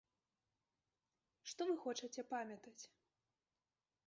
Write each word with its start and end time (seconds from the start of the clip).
Што 1.51 1.61
вы 1.73 1.77
хочаце 1.85 2.21
памятаць? 2.33 2.79